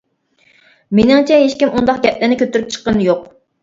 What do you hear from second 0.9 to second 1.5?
مېنىڭچە